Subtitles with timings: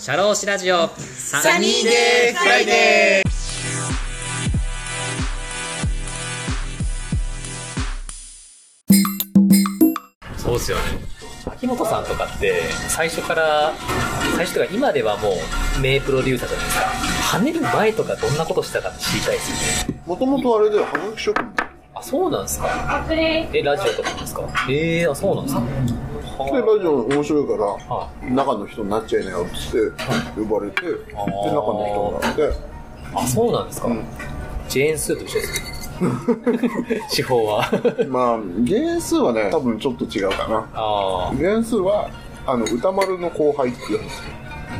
[0.00, 0.88] シャローシラジオ。
[0.88, 3.30] サニーデーフライデー。
[10.38, 10.82] そうですよね。
[11.44, 13.74] 秋元さんとかって最初から
[14.36, 15.32] 最初とか今ではも
[15.76, 16.86] う名プロデューサーじゃないですか。
[17.36, 20.02] 跳ねる前とかどんなことしたかって知りたいですよね。
[20.06, 21.46] もともとあれではがき職人。
[21.94, 23.06] あそうなんですか。
[23.10, 24.42] えラジオとかですか。
[24.70, 26.09] ええー、あそうなんですか
[26.46, 32.52] でラジオ面白いから、は中の人になっちゃいなよっつって呼ばれて、で中の人がで
[33.14, 34.04] あそうなんですか、うん。
[34.68, 35.80] ジェーンスーと一緒です
[37.16, 37.68] 手法は。
[38.08, 40.68] まあ原数はね多分ちょっと違うかな。
[40.74, 42.08] あ原数は
[42.46, 44.24] あの歌丸の後輩って言うんですよ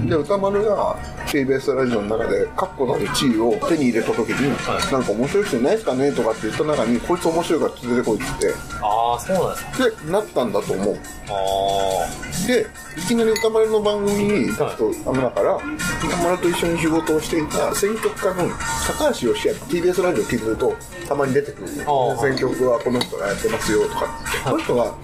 [0.09, 4.93] で歌丸が TBS ラジオの中で確固なる地位を手に入れた時に、はい。
[4.93, 9.91] なんか面白い人いないですかねとかって言った中にこいつ面白いから連れてこいって言っああそうなんですか。
[10.01, 10.97] てでなったんだと思う。
[11.29, 12.67] あで
[12.97, 14.77] いきなり歌丸の番組に行はい。
[14.77, 18.49] くとダメだから歌丸と一緒に仕事をしていた選曲家の
[18.99, 20.75] 高橋義明 TBS ラジオ聞いてると
[21.09, 21.85] たまに出てくる選
[22.37, 24.07] 曲はこの人がやってますよとか
[24.45, 24.95] この人が、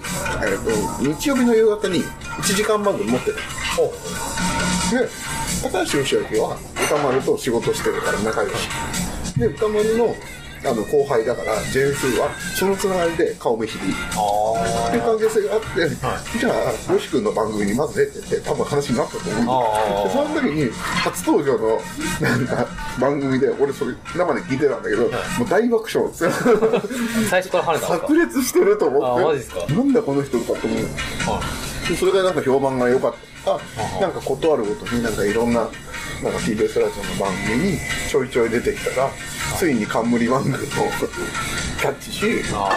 [0.43, 3.37] えー、と日曜日の夕方に1時間番組持ってる
[4.91, 5.07] で
[5.63, 8.69] 高橋義明は歌丸と仕事してるから仲良し。
[9.37, 10.15] で歌丸の
[10.65, 13.93] あの後輩だからジェーンスーはそのつながりで顔見知り。
[14.15, 16.49] あっていう関係性があって、じゃ
[16.89, 21.79] あ、よし君の番組にまず出てって、多分話になったと思うんで、その時に、初登場の、
[22.21, 22.67] なんか、
[22.99, 25.11] 番組で、俺それ、生で聞いてたんだけど、もう
[25.49, 26.11] 大爆笑。
[27.29, 29.73] 最初から跳ねた炸裂してると思って。
[29.73, 30.69] なんだこの人かと思う。
[31.29, 33.17] はでそれがなんか評判が良かった。
[34.01, 35.71] なんか断るごとになんかいろんな、なんか
[36.39, 37.77] TBS ラジオの番組に
[38.09, 39.09] ちょいちょい出てきたら、
[39.57, 42.25] ついに冠番組をキャッチし、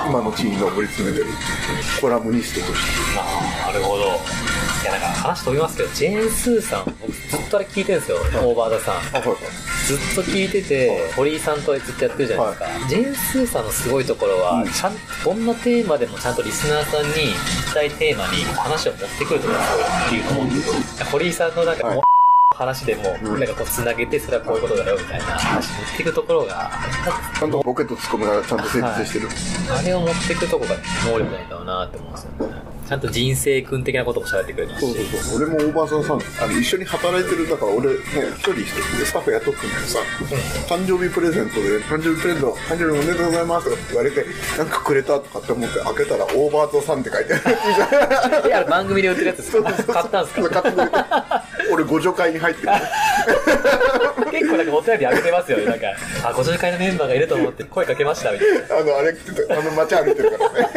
[0.08, 1.26] 今の地位に上り詰めてる
[2.00, 3.18] コラムニストとして。
[3.18, 4.20] ああなるほど
[4.82, 8.18] いやなんか話飛びますけどジェーン・スーさん僕ずっとあれ聞いてるんですよ。
[8.18, 9.22] オーバーダさん。
[9.86, 14.70] ずっと聞いてて堀井さんとずっとやってるじゃないですか、ジェーン・スーさんのすごいところは、うん。
[14.70, 21.06] ちゃんどんなテーマでもちゃんとリスナーさんに聞きたいテーマに話を持ってくるところがすごいっていうと思うんですよ。
[21.10, 22.00] 堀井さんのなんか、はい
[22.60, 25.24] 話でも、うんなんかこうつなげてそれはこういうことだよみたいな。
[25.24, 26.70] 話持っていくところが
[27.38, 29.28] ちゃんとボケとツッコミがちゃんと成立してる。
[29.74, 30.76] あれを持っていくとこが
[31.06, 32.60] 能力なんだろうなって思うんですよね。
[32.86, 34.92] ちゃんと人生君的なことも喋ってくれますし。
[34.94, 35.36] そうそうそう。
[35.36, 37.94] 俺もオーバーさんさん、あの、一緒に働いてる、だから俺ね、
[38.36, 39.98] 一人してでスタッフ雇ってんだけどさ、
[40.74, 44.26] 誕生日プレゼントで、誕生日プレゼント、誕生日おめでとうございますとかって言われて、
[44.58, 48.48] なんかくれたとかって思って開けたら、オーバートさんって書いてある。
[48.50, 49.62] いや番組で売ってるやつですか？
[49.94, 50.62] 買ったんですか？
[50.62, 50.92] 買ってくれて
[51.72, 52.72] 俺、ご助会に入ってる。
[54.30, 55.64] 結構なんかお便りあげてますよね。
[55.64, 55.86] なんか
[56.24, 58.76] あご助会のメンバーがいると思って声かけましたみたいな。
[58.76, 59.14] あの、あれ
[59.50, 60.68] あの、街歩いてるからね。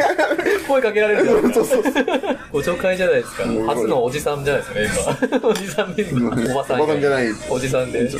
[0.66, 2.04] 声かけられるんですよそうそうそう。
[2.52, 3.44] ご助会じゃないですか。
[3.44, 6.52] うん初のおじさんじゃないですかね今 おじさんメンバー。
[6.52, 7.26] おばさんおばさんじゃない。
[7.48, 8.10] おじさんで。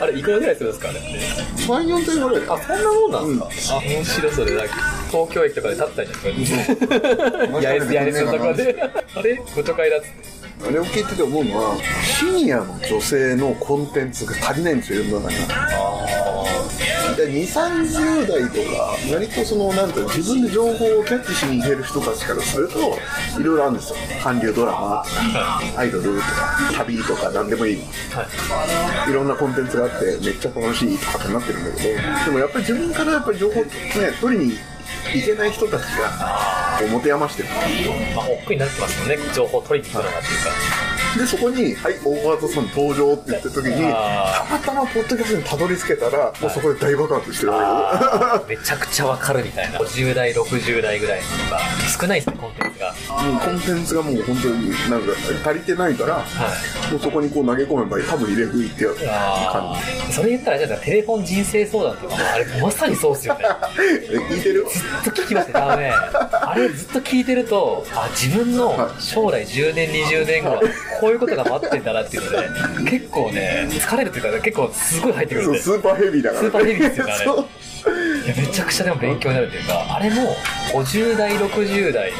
[0.00, 0.98] あれいくらぐらいするんですかあれ。
[0.98, 1.08] って
[1.66, 2.42] 3、4点ぐらい。
[2.48, 4.74] あそんなもんなんですか、あ面白そうでなんか
[5.10, 6.28] 東京駅とかで立ったりとか。
[7.60, 8.76] やりやりするところで
[9.14, 10.38] あれご助会だっつって。
[10.66, 15.38] あれを聞いてて思うのは、シニアの女性のコンテンツが足りないんですよ、世の中に。
[17.16, 22.78] で2、30代とか、割とその、なんていうの自分で情報をキャッチしに行ける人たちからすると、
[23.40, 23.96] いろいろあるんですよ。
[24.22, 25.04] 韓流ドラマ
[25.76, 27.76] アイドルとか、旅とか、なんでもいい。
[28.10, 28.26] は
[29.06, 29.10] い。
[29.10, 33.68] いろんなコンテンツがあって、めっちゃ楽しいとかってなってるんだけど、でもやっぱり自分からやっぱり情報ね、
[34.20, 34.58] 取りに
[35.14, 37.48] いけない人たちが、こう持て余してる。
[38.14, 40.77] まあ、億劫になってますもんね情報取りに行くのがっていうか
[41.16, 47.52] で、そこに、はい、オーバートさん登場って言った時に、あたまたまポッドキャストにたどり着けたら、もうそこで大爆発してる。
[47.52, 48.48] わあー。
[48.48, 49.78] めちゃくちゃわかるみたいな。
[49.78, 51.20] 50代60代ぐらい。
[51.20, 51.60] のが
[52.00, 52.90] 少ないですねコンテンツが。
[52.90, 52.94] う
[53.40, 55.12] コンテンツがもう本当になんか
[55.50, 56.24] 足りてないから、は
[56.88, 56.92] い。
[56.92, 63.44] もうそこにこう投げ込めば多分入れ食いってやつあーそれ言ったらじゃないですかテレフォン人生相談とかもあれまさにそうっすよね。
[64.10, 64.66] え聞いてる？
[65.04, 65.52] ずっと聞きますね。
[65.54, 65.92] あのね
[66.32, 70.60] あれずっと聞いてるとあ自分の将来10年20年後は
[71.00, 75.58] こういうことが待ってんだなっていうので結構ね疲れるというかね結構すごい入ってくるんで。
[75.58, 77.24] スーパーヘビーだから、スーパーヘビーですよねあれ。
[78.26, 80.36] いやめちゃくちゃでも勉強になるというかあれも
[80.72, 82.18] 50代60代の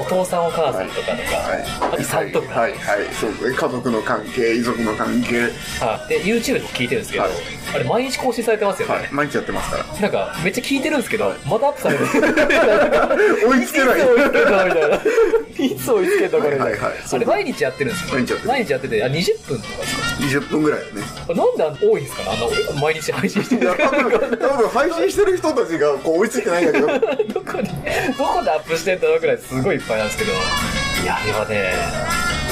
[0.00, 1.94] お父さんお母さんとかとか、はい。
[1.94, 2.72] おじさんとか、はい。
[2.72, 2.80] はい。
[3.14, 5.42] そうですね家族の関係遺族の関係。
[5.42, 7.32] はいで YouTube でも聞いてるんですけど、はい。
[7.74, 9.08] あれ毎日更新されてますよね、はい。
[9.12, 9.84] 毎日やってますから。
[10.00, 13.98] なんかめっちゃ聞いてるんですけど、またアップされてる 追いつけない。
[13.98, 14.96] いつ追いつけんだみたいな。
[14.96, 16.92] いつ追いつけんだこれ、はいはいはい。
[17.12, 18.14] あれ毎日やってるんですよ。
[18.14, 18.48] 毎日やってる。
[18.48, 21.02] 毎日やっててあ20分とかですか？20分ぐらいよね。
[21.28, 22.22] なんで多いんですか？
[22.24, 23.62] ねあの毎日配信してる。
[23.62, 26.86] いや多分多分配信してる人たちがこう追いついてないんだけど。
[27.34, 27.68] どこで
[28.18, 30.32] どこでアップしてんだろうくらいすごいいっぱいなんですけど。
[30.32, 31.72] いやあれはね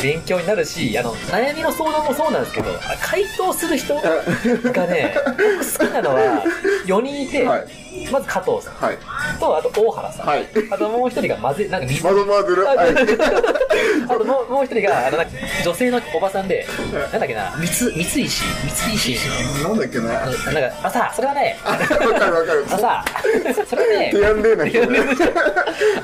[0.02, 6.44] 勉強になるし、あの、悩みの相談もそうなんですけど、あ回答する人がね、僕 好きなのは、
[6.86, 8.98] 4人いて、はいまず加藤さんはい。
[9.40, 10.26] と、あと大原さん。
[10.26, 12.68] はいあともう一人が混ぜ、なんか水マドマーズル。
[12.68, 12.90] あはい。
[14.08, 15.18] あともうもう一人が、あの、
[15.64, 19.16] 女性のおばさんで、なんだっけな、三つ、三石三石
[19.62, 20.12] なんだっけな？
[20.12, 22.66] なんか、あ、さ、それはね、 わかるわかる。
[22.70, 23.04] あさ、
[23.68, 24.64] それはね、提案例な。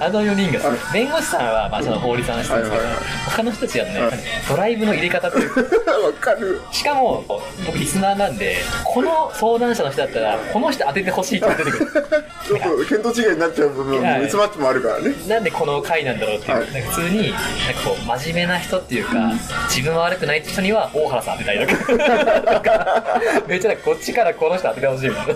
[0.00, 0.60] あの4人が
[0.93, 2.82] 弁護士さんは、まあ、その法律の人ですけど、
[3.31, 4.10] 他の人たちはね、はい
[4.49, 5.60] ドライブの入れ方というか、
[5.93, 6.60] わかる。
[6.72, 7.25] しかも、
[7.66, 11.97] 僕リスナーなんで、この相談者の人だったら、この人当ててほしいって出てくる。
[12.46, 15.14] ちょっと見当違いになっちゃう部分いミスマッチもあるからね。
[15.28, 17.40] なんでこの回なんだろうっていう、はいなんか普通に、なんか
[17.84, 19.32] こう、真面目な人っていうか、
[19.68, 25.34] 自分は悪くないって人には、大原さん当てたりとか、なめっちゃこっちからこの人当ててほしいみたいな。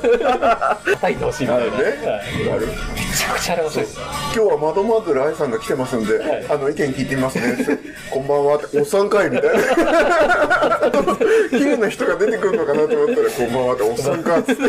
[0.85, 1.79] 叩いてほしいみたいな。
[1.79, 1.91] ねはい。
[2.43, 3.99] めちゃくちゃあれ面白いです。
[3.99, 7.57] 今日はマドマーズル愛さんが来てますんで、はいあの意見聞いてみますね。
[8.11, 9.61] こんばんはって、おっさんかいみたいな。
[11.51, 14.63] 綺麗な人が出てくるのかなと思ったら、こんばんはって、おっさんかっつって。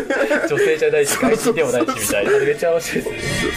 [0.48, 2.30] 女性じゃないし、外人でもないしみたいな。
[2.38, 3.52] めっちゃ面白いですね。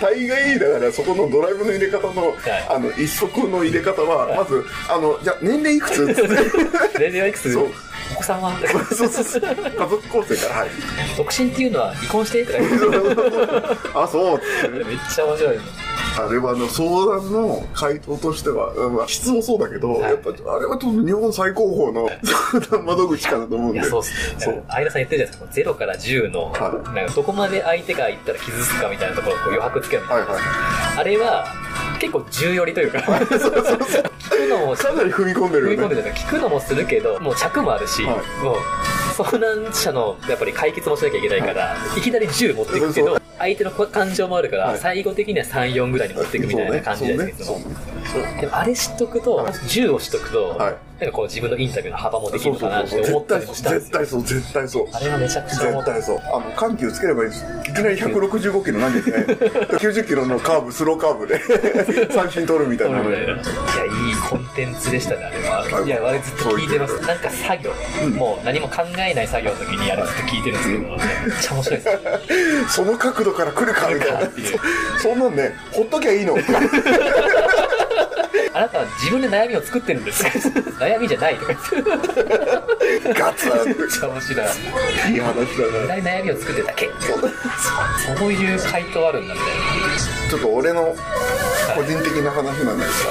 [0.00, 2.34] 大概だからそこのドライブの入れ方の、
[2.68, 6.02] あの一足の入れ方は、まずあのじゃあ年齢いくつ？
[6.10, 7.66] っつってレディオ X そう。
[8.12, 8.52] お子さんは？
[8.92, 9.42] そうそうそう。
[9.42, 10.70] 家族構成からはい。
[11.16, 12.76] 独身っていうのは離婚してとか言って
[13.94, 14.40] あそう。
[14.84, 15.56] めっちゃ面白い。
[15.56, 15.85] です
[16.18, 20.00] あれはあの相談の回答としては、うんまあ質もそうだけど、はい。
[20.12, 23.78] やっぱあれはちょっと日本最高峰の 相談窓口かなと思うんで。
[23.80, 24.36] いやそうっすね。
[24.38, 24.62] そう。
[24.68, 25.70] 相田さん言ってるじゃないですか。
[25.70, 26.94] 0から10の、はい。
[26.94, 30.42] なんかどこまで相手が言ったら傷つくかみたいなところをこう余白つけるみたいな、はいはい
[30.96, 31.44] あれは
[32.00, 32.98] 結構10寄りというか。
[32.98, 38.44] 聞くのもかなり踏み込んでる踏み込んでる聞くのもするけどもう尺もあるし、はい。
[38.44, 38.56] もう
[39.14, 44.78] 相談者のやっぱり解決もしなきゃいけないから、い、きなり10持っていくけど相手の感情もあるから、はい。
[44.78, 47.64] 最後的には34ぐらいに持っていくみたいな感じじゃないですか、そうね。
[48.12, 48.38] そうね。
[48.40, 49.52] でもあれ知っとくと、はい。
[49.52, 56.18] 10を知っとくと、はいなんかこう自分のインタビューの幅もできるのかなって思ったりもしたんですよ絶対そう絶対そうあれはめちゃくちゃ絶対そう。
[56.18, 57.44] あの、緩急つければいいです。
[57.68, 59.16] いきなり165キロなんですね。
[59.76, 61.40] 90キロのカーブ、スローカーブで
[62.12, 63.00] 三振取るみたいな。
[63.00, 63.34] いや、いい
[64.28, 65.78] コンテンツでしたね、あれは。
[65.78, 66.94] はいいや、あれずっと聞いてます。
[67.00, 67.72] なんか作業、
[68.10, 70.98] もう何も考えない作業の時にあれずっと聞いてるんですけど、めっ
[71.40, 71.90] ちゃ面白いで
[72.68, 72.68] す。
[72.76, 74.20] その角度から来るかみたいな。
[75.00, 76.36] そんなんね、ほっときゃいいの。
[78.56, 80.24] あなたは自分で悩みを作ってるんです。
[80.80, 83.12] 悩みじゃないとか言って。
[83.12, 83.68] ガツンって。
[83.68, 84.46] めっちゃ面白い。
[85.12, 86.02] いい話だね。
[86.02, 86.90] 悩みを作ってるだけ。
[88.18, 90.30] そういう回答あるんだみたいな。
[90.30, 90.96] ちょっと俺の
[91.74, 93.08] 個人的な話なんだけどさ、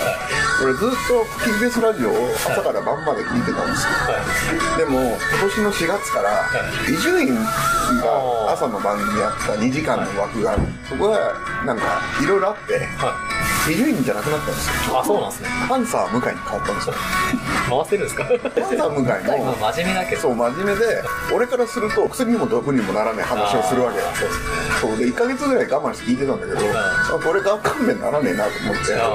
[0.63, 3.91] 俺ずっと TBS ラジオを朝から晩まで聞いてたんですよ。
[4.01, 5.17] はでも、今
[5.47, 6.49] 年の4月から、
[6.89, 10.61] 伊集院が朝の番組やった2時間の枠がある。
[10.89, 11.33] そこが、
[11.65, 12.87] なんか、いろいろあって、
[13.69, 14.95] 伊集院じゃなくなったんですよ。
[14.95, 14.99] い。
[15.01, 15.49] あ、そうなんですね。
[15.67, 16.93] パンサー向井に変わったんですよ。
[17.69, 18.23] 回せるんですか？
[18.25, 20.21] パンサー向井の、まあ真面目だけど。
[20.21, 21.03] そう、真面目で、
[21.33, 24.19] 俺からすると、薬にも毒にもならない話をするわけよあー。
[24.19, 24.45] そうですね。
[24.81, 28.93] そうで、1ヶ月ぐらい我慢して聞いてたんだけど、あこれが勘弁ならねえなと思って。
[28.93, 29.07] あ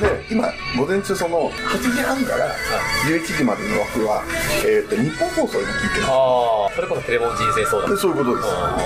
[0.00, 2.48] で、今、午前中その、8時半から
[3.08, 4.22] 11時までの枠は、
[4.66, 6.10] えっ、と、日本放送今聞いてるあ。
[6.12, 7.90] ああ、それこそテレフォン人生相談。
[7.90, 8.48] で、そういうことです。
[8.52, 8.76] あ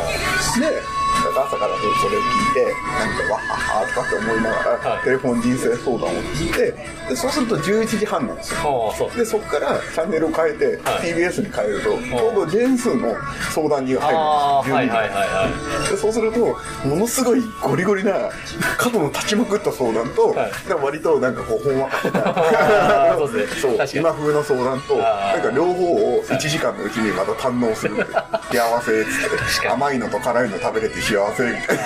[0.60, 0.70] で、だ
[1.32, 5.04] から朝からそれを聞いて、なんか、わっはっはとかって思いながら、はい。
[5.04, 6.72] テレフォン人生相談を聞いて、
[7.08, 8.94] で、そうすると11時半なんですよ。
[8.96, 9.16] そう。
[9.16, 11.12] で、そこからチャンネルを変えて、はい。
[11.12, 13.14] TBS に変えると、ちょうどジェーンスーの
[13.52, 14.14] 相談に入るんですよ。
[14.14, 15.08] はいはいはい。
[15.08, 15.48] は
[15.88, 15.90] い。
[15.90, 16.38] でそうすると、
[16.86, 18.30] ものすごいゴリゴリな、
[18.78, 20.52] 角の立ちまくった相談と、はい。
[20.82, 22.20] 割となんかこう、ほんわかした
[23.60, 28.10] そう今風の相談と、なんか両方を1時間のうちにまた堪能するって。
[28.56, 29.68] 幸せっつって。
[29.68, 31.84] 甘いのと辛いの食べれて幸せみたいな。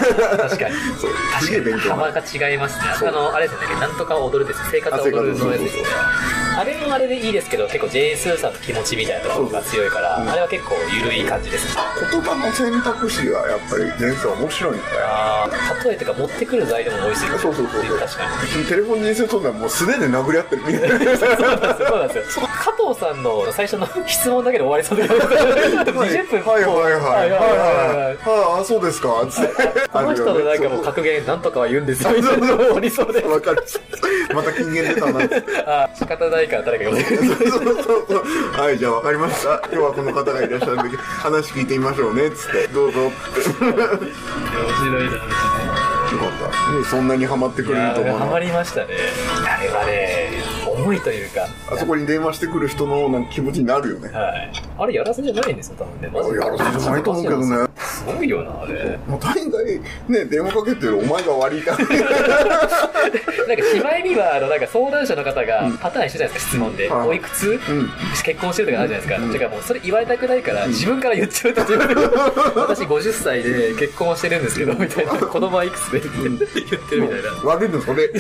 [0.49, 0.75] 確かに。
[0.99, 1.11] そう
[1.41, 3.09] すげえ勉強にな幅るが違いますね。
[3.09, 4.61] あの、あれですよね、なんとか踊るです。
[4.71, 6.44] 生活踊るのやつですよね。
[6.57, 8.17] あれもあれでいいですけど、結構 J.
[8.17, 11.83] スーさんの気持ちみたいなところが強いから、うんあれは結構緩い感じですね。
[12.11, 15.51] 言葉の選択肢がやっぱり前世面白いんだよ。
[15.85, 17.27] 例えとか持ってくる材料も多いです。
[17.29, 18.25] そうそうそうそう確か
[18.59, 18.65] に。
[18.65, 21.17] テレフォン人生相談もう素手で殴り合ってるみたいな。
[21.17, 22.47] そうなんですよ。
[22.47, 26.43] 加藤さんの最初の質問だけで終わりそうで、20分。
[26.45, 32.13] はいはいはいはいはいははいいはいあそうですかこの人のなんかもう格言なんとかは言うんですよ。
[32.13, 33.21] みたいなの終わりそうで。
[33.23, 33.63] わかる
[34.35, 35.21] また金言出たな
[35.95, 38.25] 仕方ないから誰か呼んでくうそうそうそう。
[38.53, 39.61] はいじゃあわかりました。
[39.71, 42.69] 今日はこの方がいらっしゃるんで話聞いてみましょうねつって。
[42.69, 43.09] どうぞ。
[43.09, 44.05] ってよか面
[44.79, 45.17] 白いな。
[46.29, 46.73] った。
[46.73, 48.95] ねそんなにハマってくれると思うハマなりましたね。
[49.47, 50.44] あれはね、
[50.85, 51.47] 重いというか。
[51.73, 54.53] あそこに電話してくる人のなんか気持ちになるよねはい。
[54.79, 56.39] あれやらせじゃないんですよ、多分ね。
[56.39, 58.99] やらせじゃないと思うけどねすごいよな、あれ。
[59.07, 61.77] もう大概ね電話かけてるお前が悪いか
[63.47, 66.89] なんか、しまいには、あの、なんか相談者の方が、パターン一緒じゃないですか、質問で。
[66.89, 67.49] はいおいくつ？
[67.51, 67.91] うん
[68.25, 69.33] 結婚してるとかあるじゃないですか。
[69.33, 71.95] だからもう、それ言われたくないから、自分から言っちゃうと自分で、
[72.57, 75.13] 私50歳で結婚してるんですけど、みたいな。
[75.13, 77.31] 子供はいくつでって言ってるみたいな。
[77.45, 78.09] 悪いのそれ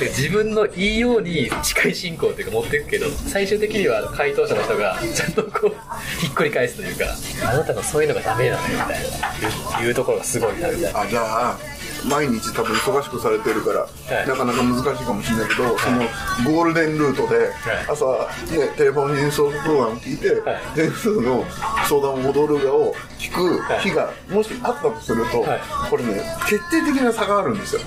[0.00, 7.06] 自分の言いように近い進行というか持っていくけど、最終的には回答者の人がちゃんとこう、ひっくり返すというか、
[7.50, 9.78] あなたのそういうのがダメなのよ、みたいな。
[9.80, 11.00] 言ううところがすごいな、みたいな。
[11.00, 11.58] あじゃあ
[12.08, 14.28] 毎日多分忙しくされてるから、い。
[14.28, 15.98] なかなか難しいかもしれないけど、その
[16.52, 17.50] ゴールデンルートで
[17.88, 18.04] 朝、
[18.56, 20.60] ね、テレフォン人相プログラム聞いて、はい。
[20.74, 21.44] 点数の
[21.88, 25.60] 相談を踊る側を聞く日がもしあったとすると、はい。
[25.90, 27.82] これね決定的な差があるんですよ。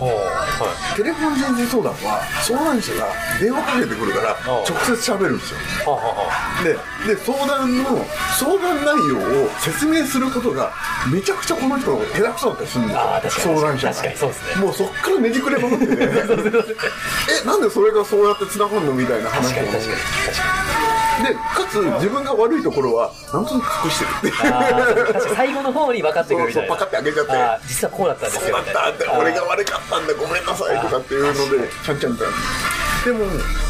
[0.95, 3.07] テレフォン人生相談は相談者が
[3.39, 5.59] 電話かけてくるからお直接喋るんですよ。
[6.63, 6.73] で
[7.15, 8.05] で相談の
[8.39, 10.71] 相談内容を説明することが
[11.11, 12.93] めちゃくちゃこの人下手くそだったりするんで
[13.29, 13.55] すよ。
[13.55, 14.65] 相談者が確かにそうですね。
[14.65, 15.95] もうそっからねじくれまくってね。
[17.43, 19.55] えなんでそれがそうやって繋がるのみたいな話を。
[19.55, 20.83] 確かに確かに確か
[21.23, 24.43] でかつ自分が悪いところはなんとなく隠してるって。
[24.43, 24.51] に。
[24.51, 26.75] ああ、確かに最後の方に分かってくるみたいな。
[26.75, 27.67] そうそうパカって開けちゃって。
[27.67, 32.31] 実はこうだったんですよ、そうだったって俺が悪かったんだごめんなさいとかっていうのでちゃんちゃんちゃん
[33.05, 33.25] でも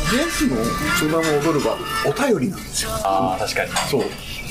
[0.09, 0.63] JS の
[0.99, 2.91] 相談を踊るはお便りなんですよ。
[3.03, 3.71] ああ、確かに。
[3.89, 4.03] そう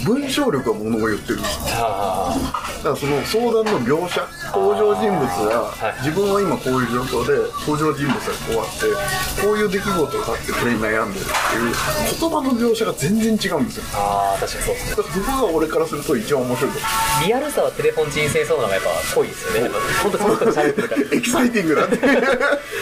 [0.04, 1.76] 文章力がものを言ってるんですよ。
[1.78, 2.35] あ
[2.78, 11.75] だからその相談の描写登場人物がはい自分は今こういう状況で登場人物がこうあってこういう出来事があってこれに悩んでるっていう
[12.18, 13.85] 言葉の描写が全然違うんですよ。
[13.94, 14.97] あ、ああ、確かにそうですね。
[14.97, 16.71] だからそこが俺からすると一番面白い
[17.26, 19.71] リアルさはテレフォン人生相談がやっぱ濃いですよね。
[20.02, 21.99] 本当その人が喋ってるか エキサイティングだって。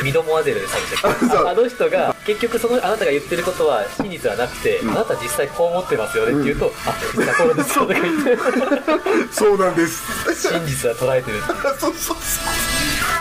[0.03, 0.73] ミドモアゼルでし
[1.03, 1.47] たっけ そう。
[1.47, 7.79] あの人が結局そのあなたが言ってることは真実はなくて、あなた実際こう思ってますよねって言うと、あ実はこうなんです。
[7.79, 8.25] よとか言っ
[9.29, 10.49] てそうなんです。
[10.49, 11.41] 真実は捉えてる
[11.79, 12.17] そうそうそう。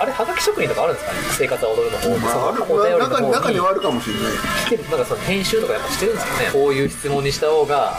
[0.02, 1.20] あれはがき職人とかあるんですかね？
[1.38, 4.24] 生活は踊るの方まあそのお便りの中に方中にはあるかもしれない。
[4.66, 4.90] 来てる。
[4.90, 6.50] なんかその編集とかやっぱしてるんですかね？
[6.54, 7.98] こういう質問にした方が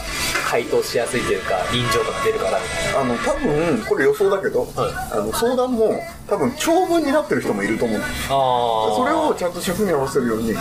[0.49, 3.01] 回答しやすいというか臨場とか出るからみたいな。
[3.01, 4.93] あの多分これ予想だけど、はい。
[5.13, 10.55] あの相談も多分長文になってる人もいると思うああそれをちゃんと尺に合わせるように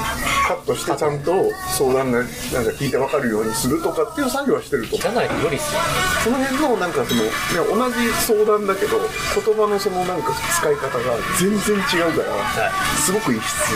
[0.48, 5.88] カットしてちゃんと相談がなんか聞いて分かるようにするとかっていう作業はしてるとじゃないとよりっすよね
[6.24, 7.32] その辺のなんかその、ね、
[7.72, 13.00] 同じ相談だけど言葉のそのなんか使い方が全然違うから、はい。
[13.00, 13.74] すごくいい質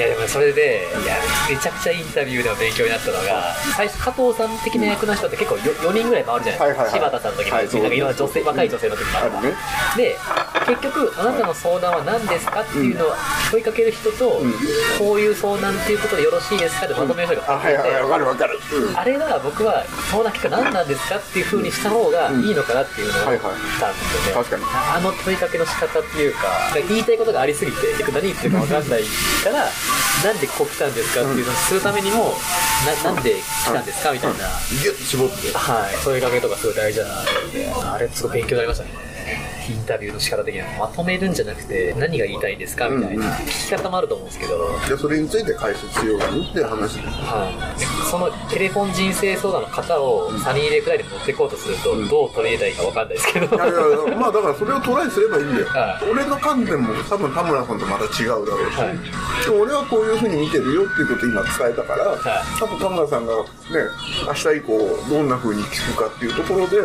[0.00, 1.16] いやでもそれでいや
[1.50, 6.90] めちゃくちゃインタビューでも勉強になったのが最初加藤さん的な役の人って結構 4, 人ぐらい回るじゃないですか、はいはいはい。
[6.90, 9.36] 柴田さんの時も、はいなんかいろんな女性若い女性の時もある。
[9.36, 9.54] あるね。
[9.96, 10.16] で
[10.66, 13.12] 結局あなたの相談は何ですかっていうのを
[13.50, 14.40] 問いかける人と、
[14.98, 18.02] こういう相談っていうことでよろしいですかってまとめる人があはいはいはい。
[18.02, 18.96] 分かる分かる、うん。
[18.96, 24.64] あれが僕は相談結果何なんですかっていう風にした方がいいのかなっていうのを思ったんですよね、はいはい確かに。
[24.64, 26.38] あの問いかけの仕方っていうか
[26.88, 27.78] 言いたいことがありすぎて
[28.12, 29.02] 何言ってるか分かんない
[29.44, 29.68] から
[30.24, 32.34] なんでここ来たんですかっていうのをするためにも
[33.04, 35.52] ななんで来たんですかみたいな、ギュッと絞って。
[35.56, 37.66] はい、問いかけとかすごい大事だなと思って。
[37.94, 39.09] あれすごい勉強になりましたね
[39.70, 43.30] インタビューの仕方的にはまとめるんじゃなくて何が言いたいんですかみたいな。
[43.36, 56.10] 聞き方もあると思うんですけど、でそれについて解説しようかねって話ではい、そのテレフォン人生相談の方をサニーレイくらいで持っていこうとすると、どう取り入れたらいいか分かんないですけど、いやいやいやまあだからそれをトライすればいいんだよ、はい。
[56.10, 58.98] 俺の観点も多分田村さんとまた違うだろうし、はい。
[59.44, 62.20] でも俺はこういうふうに見てるよっていうことを今伝えたから、はい。
[62.58, 63.46] 多分田村さんがね
[64.26, 66.76] 明日以降どんなふうに聞くかっていうところで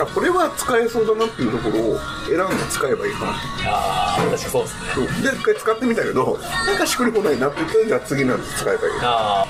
[0.00, 3.32] あこれは使えそうだなっていうところを選んで使えばいいかな
[3.66, 4.74] ああ、確かにそうです
[5.22, 5.30] ね。
[5.30, 9.46] で一回使ってみたけどなんかしっくりこないなって言ったらじゃあ次のやつ使えばいいあ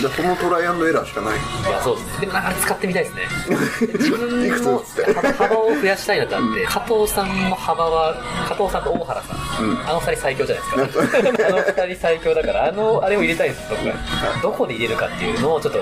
[0.00, 2.20] じゃあそのトライアンドエラーしかないあ、いや、そうですね。
[2.20, 3.22] でもなんかあれ使ってみたいですね。
[3.94, 4.82] 自分の
[5.14, 8.14] 幅幅を増やしたいなとあって、加藤さんの幅は、
[8.48, 11.18] 加藤さんと大原さん、うんあの二人最強じゃないですか。
[11.18, 13.94] あの二人最強だから、あの、あれを入れたいんです、僕は。
[14.42, 15.80] どこで入れるかっていうのをちょっと、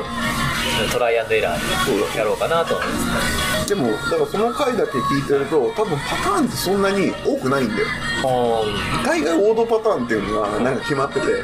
[0.92, 3.22] トライアンドエラーでやろうかなと思いま
[3.62, 3.68] す。
[3.68, 7.86] でもだからその回だけ聞いてると多分パターンってそんなに多くないんだよ。
[9.04, 11.42] 大概王道パターンっていうのがなんか決まってて、ね、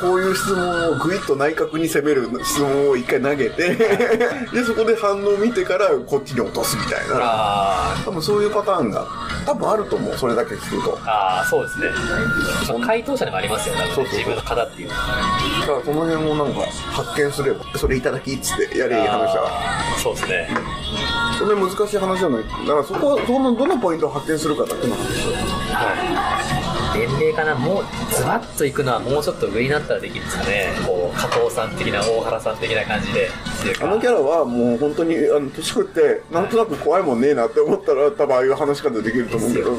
[0.00, 3.74] こういう質問をグイッと内角に攻める質問を一回投げて
[4.52, 7.16] でそこで反応を見てからこっちに落とすみたいな。
[7.20, 9.06] あ多分そういうパターンが
[9.44, 10.16] 多分あると思う。
[10.16, 10.98] それだけ聞くと。
[11.04, 11.86] あ、ああ、そうですね。
[12.86, 15.00] 回答者でもありますよね、そう自分の型っていうのは。
[15.60, 16.60] だからその辺をなんか
[16.92, 20.48] 発見すればそれいただきっつってやれいい話だからあーそうですね。
[21.40, 25.32] それ難しい話じゃないだからそこはそのどのポイントを発見するかだけの話
[25.72, 26.59] はい。
[26.94, 30.68] 年齢かなもうズバッといくのはもうちょっと上になったらできるんですかね。
[30.86, 33.28] こう加藤さん的な大原さん的な感じで。
[33.80, 39.76] あのキャラはもう本当にあの年食ってなんとなく怖いもんねえなって思ったら多分ああいう話し方できると思うけど。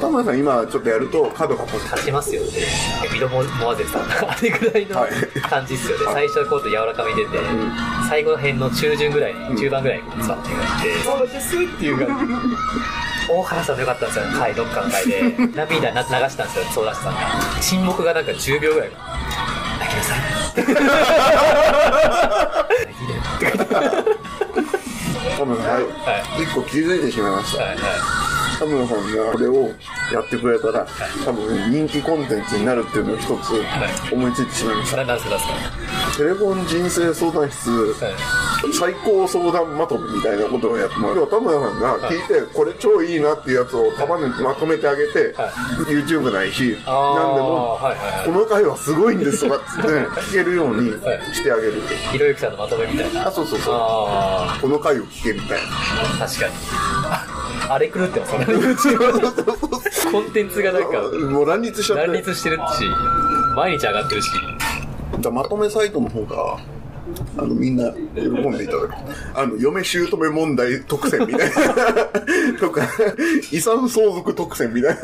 [0.00, 2.48] 田村さん今ちょっとやると角が立ちますよね。
[3.12, 7.38] ミドモモアゼルさんあれぐらいのはい感じっすよね、最初はこう柔らかめでて、
[8.08, 10.42] 最後の辺の中旬ぐらいに、中盤ぐらいに座ってがっ
[10.82, 12.06] て、そうですっていうか
[13.28, 14.24] 大原さんもよかったんですよ。
[14.38, 15.22] 回どっかの回で。
[15.54, 17.20] 涙な流したんですよ相談者さんが。
[17.60, 18.90] 沈黙がなんか10秒ぐらい
[19.80, 20.18] 泣きなさい
[20.56, 20.84] 泣きな
[23.14, 24.04] よ
[25.38, 25.68] 多分はい。
[25.68, 25.78] は
[26.38, 26.42] い。
[26.42, 27.62] 一個気づいてしまいました。
[27.64, 27.78] はいはい。
[28.58, 29.70] 田村さんがこれを
[30.12, 30.86] やってくれたら
[31.24, 33.64] 多分人気コンテンツになるっていうのを一つ
[34.12, 34.96] 思いついてしまいました。
[34.98, 35.54] ななんすかなんすか？
[36.18, 38.12] テレフォン人生相談室はい
[38.72, 45.50] 最高相談まとめみたいなことをやって今日田村さんが聞いてこれ超いいなっていうやつを束ねてまとめてあげてはい。
[45.92, 47.78] YouTube ないしあー何でも
[48.26, 49.88] この回はすごいんですとかっつって
[50.20, 51.74] 聞けるようにはいしてあげる
[52.12, 53.28] ひろゆきさんのまとめみたいな。
[53.28, 53.74] あそうそうそう。
[53.74, 55.56] あこの回を聞けみたいな。
[56.24, 56.54] あ確かに。
[57.06, 57.26] あ
[57.70, 58.46] あれ狂ってますね。
[60.10, 61.00] コンテンツがなんか
[61.30, 62.06] もう乱立しちゃって。
[62.06, 62.62] 乱立してるし
[63.56, 64.28] 毎日上がってるし。
[65.18, 66.58] じゃあまとめサイトの方が
[67.36, 68.94] あのみんな喜んでいただく。
[69.34, 71.54] あの嫁姑問題特選みたいな。
[72.60, 72.86] とか
[73.50, 75.00] 遺産相続特選みたいな。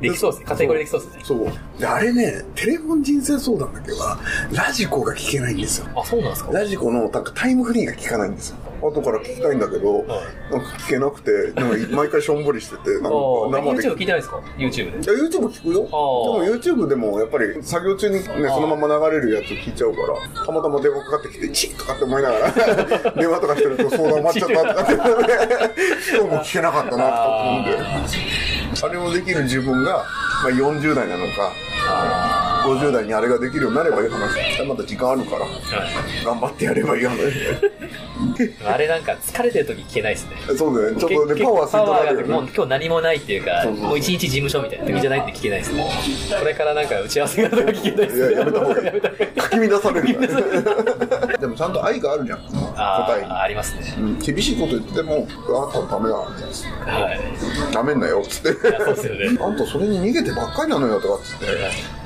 [0.00, 0.46] できそうですね。
[0.46, 1.20] カテゴリーできそうですね。
[1.24, 1.80] そう。
[1.80, 4.18] であれねテレフォン人生相談だけは
[4.52, 5.86] ラジコが聞けないんですよ。
[5.94, 6.52] あそうなんですか？
[6.52, 8.56] ラジコのなんかタイムフリーが聞かないんですよ
[8.90, 10.52] 後から聞きたいんだけど、はい。
[10.52, 13.08] なんか聞けなくてなんか毎回しょんぼりしててなんか
[13.50, 14.80] 生で YouTube 聞いてないですか？YouTube で。
[14.80, 15.80] いや YouTube 聞くよ。
[15.82, 15.90] でー。
[15.90, 22.52] も YouTube でもやっぱり作業中にねそのまま流れるやつ聞いちゃうからたまたま電話かかってきてチッとかって思いながら
[23.16, 24.94] 電話とかしてると相談終わっちゃったとかって。
[26.14, 27.78] 今日も聞けなかったなとか思うんで。
[28.82, 31.52] あれをできる自分が、まあ、40代なのか。
[31.86, 35.46] あ50代にあれができるようになればいい話まだ時間あるから。
[36.24, 37.18] 頑張ってやればいい話
[38.66, 40.36] あれなんか疲れてる時聞けないですね。
[40.56, 40.98] そうだね。
[40.98, 45.88] ちょっとね結パワー吸い取られがもうるよね今日何もないっていうかもう一日事務所みたいな時じゃないって聞けないですね。
[46.38, 48.16] これからなんか打ち合わせがとか聞けないです。
[48.16, 49.00] いややめた方がいい。
[49.00, 52.38] かき乱されるでもちゃんと愛があるじゃん。
[52.76, 53.30] あ答えに。
[53.30, 53.94] あありますね。
[53.98, 54.18] うん。
[54.18, 56.16] 厳しいこと言ってもあんたのためだ。
[56.16, 57.74] はい。
[57.74, 58.52] なめんなよっつって。
[58.52, 59.38] そうですよね。
[59.40, 61.46] あんたそれに逃げてばっかりなのよとかっつって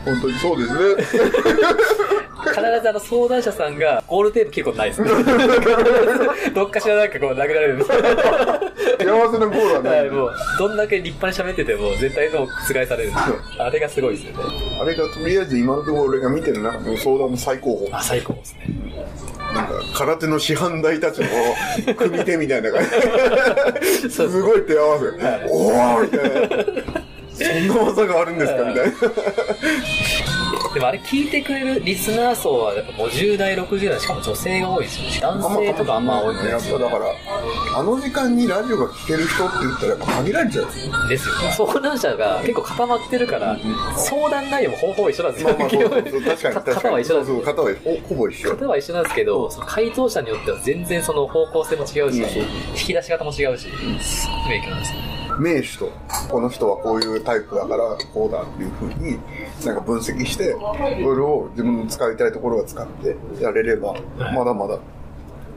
[0.05, 1.29] 本当にそうですね。
[2.49, 5.11] 必ずあの相談者さんがゴールテープ結構ないですね。
[6.55, 7.75] どっかしらなんかこう殴られる。
[7.75, 7.99] んです幸
[9.33, 13.13] せなゴールはなはいいもうどんだけ立派に喋ってても絶対もう覆される。
[13.59, 14.45] あれがすごいですよね。
[14.81, 17.89] あれがとりあえず今のところ俺が見てる中の相談の最高峰。
[17.93, 18.67] あ最高ですね。
[19.55, 21.27] なんか空手の師範代たちの
[21.97, 22.83] 組手みたいな感
[24.03, 24.11] じ。
[24.11, 25.07] すごい手合わせ、
[25.49, 26.31] おおみたい
[26.95, 26.98] な
[27.53, 28.93] そんな技があるんですかみたいな。
[30.75, 35.39] でもあれ聞いてくれるリスナー層はやっぱ50代60代しかも女性が多いですよね。
[35.41, 37.13] 男性とかあんま多いくないやっですよねぱだから
[37.79, 40.65] あの時間にラジオが聞ける人って言ったらやっぱ限られちゃう
[41.09, 41.53] ですよね。
[41.57, 43.57] 相談者が結構固まってるから
[43.97, 45.49] 相談内容もほぼほぼ一緒なんですよ。
[45.49, 46.55] まあまあそうそう確かに確かに。
[46.75, 47.17] 型は一緒なんですよ。
[47.17, 48.51] そうそう型はほほぼ一緒。
[48.51, 52.39] 型は一緒なんですけど、その回答者によっては全然その方向性も違うし、
[52.75, 53.69] 引き出し方も違うし、
[54.01, 55.18] すごく影響なんですね。
[55.39, 55.93] 名手と
[56.31, 59.19] この人はこういうタイプだからこうだっていうふうに
[59.65, 63.95] なんか分析してそれを自分の使いたいところは使ってやれれば
[64.35, 64.79] まだまだ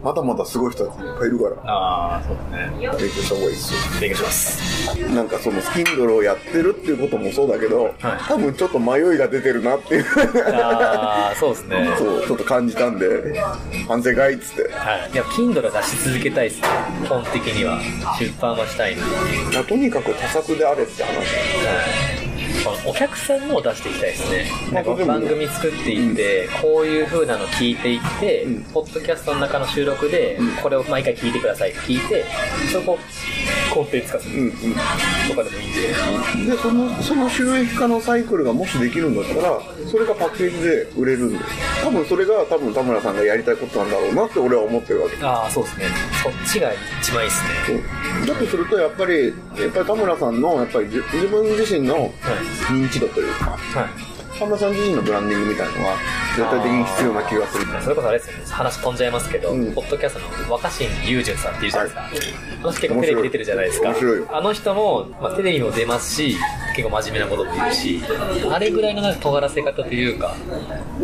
[0.04, 2.72] まだまだすごい人たちいっぱいいるからああ、そうだね。
[2.80, 5.16] 勉強した方がいいですよ勉強します。
[5.16, 7.94] なんかそのスキンドルをやってるっていうこともそうだけど、
[8.28, 10.06] 多分ちょっと迷いが出てるなっていう
[10.56, 11.90] ああ、そうですね。
[11.98, 13.40] そうちょっと感じたんで
[13.88, 15.12] 反省会っつってはい。
[15.14, 16.68] いや、Kindle は出し続けたいですね。
[17.08, 17.80] 本的には。
[18.20, 19.64] 出版はしたいな。
[19.64, 21.22] とにかく多作であれって話この
[22.86, 24.52] お客さんのを出していきたいですね。
[24.72, 28.64] なんかまあ番組作っていって、こういう風なの聞いていって、うん。
[28.66, 32.26] ポッドキャストの中の収録で、これを毎回聞いてくださいって聞いて、
[32.72, 33.00] そこを
[33.74, 34.38] コンテンツ化する。
[34.40, 34.54] うんうん。
[34.54, 36.52] とかでもいいんで。
[36.52, 41.46] でそのその収益化のサイクルがもしできるんだったらそれがパッケージで売れるんで。
[41.84, 45.24] 多分それが多分田村さんがやりたいことなんだろうなって俺は思ってるわけ。
[45.24, 45.86] ああ、そうですね。
[46.24, 46.72] そっちが
[47.02, 48.28] 一番いいですね。
[48.28, 52.14] だとするとやっぱりやっぱり田村さんのやっぱり自自分自身の
[52.70, 54.12] 認知度というかはい。
[54.40, 55.96] 田村さん自身のブランディングみたいのは
[56.36, 62.02] 絶対的に必要な気がするそれこそあれですよね、話飛んじゃいますけど、うんポッドキャストの若新雄純さんっていうじゃないですか？
[62.62, 63.90] あの人結構テレビ出てるじゃないですか。
[63.90, 66.38] 面白いよあの人も、まあ、テレビも出ますし、
[66.76, 68.02] 結構真面目なことも言うし、
[68.50, 70.36] あれぐらいのなんか尖らせ方というか、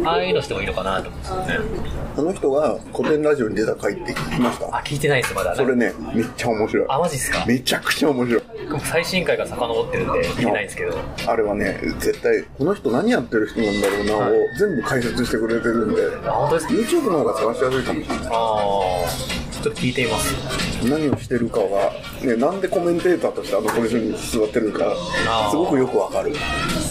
[0.03, 1.59] ああいうのしてもいいのかなと思うんですよね。
[2.17, 5.55] あの人が古典ラジオに出た回って聞きましたあ、聞いてないです、まだ。
[5.55, 7.45] それねめっちゃ面白いあ、マジっすか？
[7.45, 8.43] めちゃくちゃ面白い
[8.83, 10.97] 最新回が遡ってるんで見てないんですけど。
[11.27, 14.31] あれはね絶対この人何やってる人なんだろうなをはい。
[14.57, 20.35] 全部解説してくれてるんで、あ本当ですか？YouTube の方が探しやすいかもしれないああちょっと聞いてみます。
[20.85, 24.93] 何をしてるかが、ね、なんでコメンテーターとしてあのポジションに座ってるか
[25.49, 26.35] すごくよくわかる。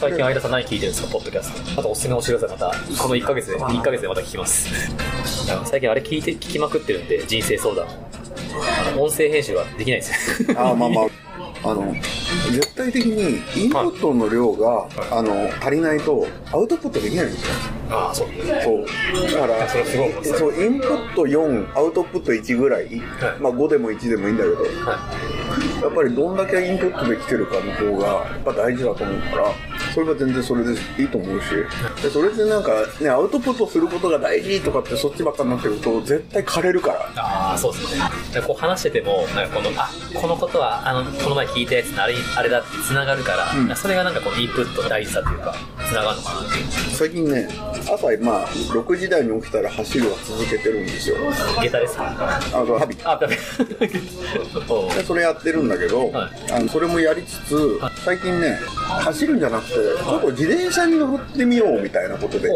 [0.00, 1.76] 最近相田さん何聞いてるんですかポッドキャスト。
[1.76, 4.68] またおすすめ教えてくださいまたこの1ヶ月で1ヶ月でまた聞きます。
[5.64, 7.86] 最近あれ聞いて聞きまくってるんで人生相談。
[8.98, 10.42] 音声編集ができないです。
[10.42, 11.04] よあーまあまあ
[11.68, 11.92] あの
[12.52, 17.54] 絶対的にインプットの量が、あの足りないとアウトプットできないんですよ。
[17.90, 19.32] ああそうそう。
[19.32, 19.84] だからそれ
[20.22, 23.00] そうインプット4アウトプット1ぐらい、はい。
[23.40, 24.98] まあ5でも1でもいいんだけどは
[25.82, 29.52] やっぱりどんだけインプットできてるかの方がやっぱ大事だと思うから
[29.96, 31.46] それは全然それでいいと思うし。
[32.02, 37.10] でそれでなんかねアウトプットすることが大事とかってそっちばっかになってると絶対枯れるから。
[37.16, 38.02] ああそうですね。
[38.34, 43.74] でこう話しててもなんかこのあこのことはあのこの前聞いたやつのあれあれだってつながるから、うん。
[43.74, 45.54] それがなんかこのインプットの大事さというか
[45.88, 46.66] つながるのかなっていう。
[46.94, 47.48] 最近ね
[47.90, 51.16] 朝まあ6時台に起きたら走るは続けてるんですよ。
[51.62, 52.40] 下駄ですか？
[52.52, 52.94] あのハビ。
[53.02, 53.38] あダメ。
[55.06, 56.52] それやってるんだけど、はい。
[56.52, 62.50] あのそれもやりつつ最近ね走るんじゃなくてちょっと自転車に乗ってみようみたいなことで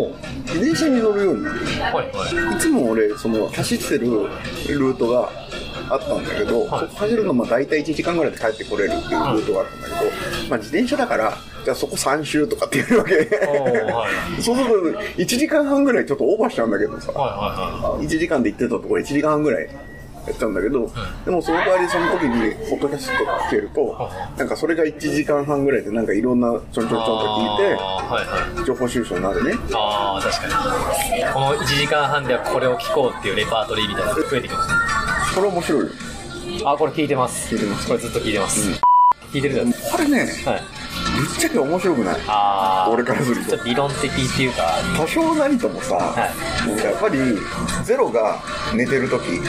[0.46, 1.44] 自転車に乗るように。
[1.44, 2.56] なるはいはい。
[2.56, 4.06] いつも俺その走ってる
[4.68, 5.30] ルートが
[5.88, 6.80] あったんだけど、はい。
[6.80, 10.10] そこ走るのも大体1時間ぐらいで帰ってこれるっていうルートがあったんだけど、
[10.48, 13.14] まあ、自転車だからじゃあそこ3周とかっていうわけ。
[13.14, 14.10] おーはい
[14.42, 17.12] そうすると1時間半ぐらいちょっとオーバーしちゃうんだけどさ。
[17.12, 19.68] はいはい1時間で行ってたところ1時間半ぐらい
[20.26, 20.90] やったんだけど、
[21.24, 23.12] でもその代わりその時にポッドキャスト
[23.46, 27.02] 聞けると、なんかそれが1時間半ぐらいでなんかいろんなちょんちょんちょんと
[27.58, 28.58] 聞いあーはいはい。
[28.60, 29.54] て情報収集になるね。
[29.72, 31.32] ああ確かに。
[31.32, 35.88] この1時間半ではこれを聞こうっていうレパートリーみたいなのが増えてきましこれ面白いよ。
[36.64, 37.54] たあこれ聞いてます。
[37.54, 37.86] 聞いてます。
[37.88, 38.68] これずっと聞いてます、
[39.32, 40.62] 聞いてるじゃないですこれねかはい。
[41.16, 42.16] ぶっちゃけ面白くない？
[42.92, 43.50] 俺からすると。
[43.50, 44.62] ちょっと理論的っていうか。
[44.62, 45.96] は多少なりともさ、
[46.59, 47.18] いやっぱり
[47.84, 48.38] ゼロが
[48.74, 49.40] 寝てる時い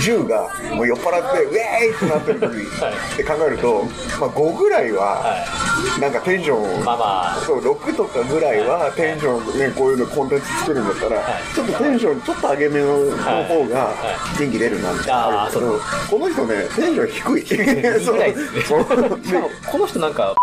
[0.00, 3.84] 10がもう酔っ払ってウェーイってなってる時はいって考えると、
[4.20, 7.40] まあ、5ぐらいははなんかテンションを、まあまあ。
[7.40, 11.54] そう6とかぐらいはテンション、ね、こういうのコンテンツ作るんだったら、はい。
[11.54, 15.78] ちょっとテンションちょっと上げ目の方がは元気出るなってあるけど、
[16.10, 17.44] この人ねテンション低い。
[18.04, 19.24] そう。
[19.24, 20.34] しかもこの人なんか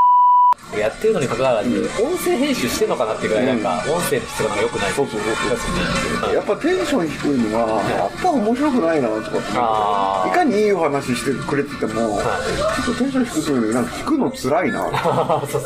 [0.77, 6.33] やってるのに関わらず、音声編集してんのかなっていうぐらいなんか、音声の質が良くないそうそうそう。
[6.33, 12.23] やっぱテンション低いのはやっぱ面白くないなとかいかにいいお話してくれてても、は
[12.85, 14.83] ちょっとテンション低すぎるなんか聞くの辛いな。
[15.49, 15.61] そう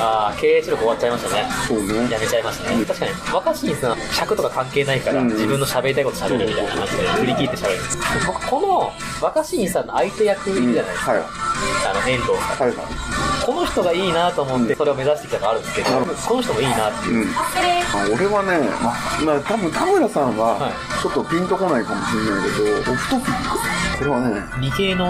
[0.00, 1.46] あー経営記録終わっちゃいましたね。
[1.68, 2.10] そうね。
[2.10, 2.84] やめちゃいましたね。
[2.84, 5.28] 確かに若新さん尺とか関係ないから、うん。
[5.28, 7.78] 自分の喋りたいこと喋るみたいな感じで振り切って喋る。
[8.26, 11.20] 僕この若新さんの相手役いるじゃないですか、はい。
[11.20, 12.68] あの遠藤さん。
[12.68, 17.34] はいはいこの人がいいなと思ってそれを目指してきたのがあるんですけど、うんこの人もいいなっていう、うん、あ
[18.14, 18.68] 俺はね、
[19.24, 25.06] まあ、多分田村さんははちょっとピンとこないかもしれないけど、オフトピックこれはね理系の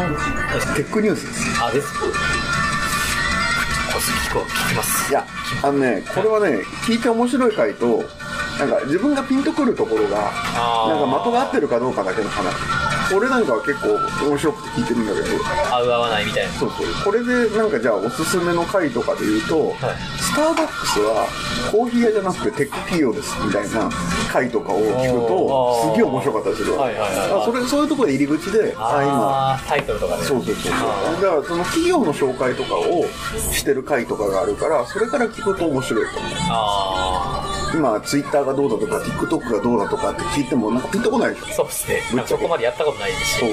[0.77, 1.63] テックニュースです。
[1.63, 1.89] あです
[4.33, 5.11] 聞こう聞きます。
[5.11, 5.27] いや
[5.63, 8.05] あのねこれはね聞いて面白い回と
[8.59, 10.33] なんか自分がピンとくるところが
[10.89, 13.99] なんか的が合ってるかどうかだけの話俺なんかは結構
[14.29, 15.27] 面白くて聞いてるんだけど。
[15.75, 16.53] 合う合わないみたいな。
[16.53, 16.87] そうそう。
[17.05, 19.97] これでなんかじゃあおすすめの回とかで言うと、はい。
[20.21, 21.27] スターバックスは
[21.71, 23.91] コーヒー屋じゃなくてテック企業ですみたいな
[24.33, 29.13] 回とかを聞くとすげえ面白かったりするわはいはいそれそういうところで入り口でああ今。
[29.13, 30.55] ああタイトルとかでそうそう。
[30.55, 33.05] そうだからその企業の紹介とかを
[33.53, 36.33] してる回とかがあるからそれから聞くと面白いと思う。
[36.49, 41.47] あ今ツイッターがどうだとか TikTok がどうだとかって聞いてもなんかピンとこないでしょ。
[41.47, 42.03] ーそうですね。
[42.13, 43.39] ぶっちゃけこまでやったことないですし。
[43.41, 43.51] そう。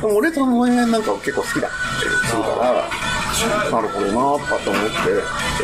[0.00, 4.90] でも俺その辺なんか結構好きだったりするからなるほどなとかと思って、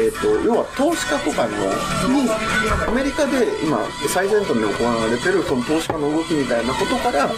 [0.01, 1.57] えー、と要は投資家とかの
[2.13, 2.29] に
[2.87, 7.29] アメリカで今最先端で行われてるその投資家の動きみたいなことから、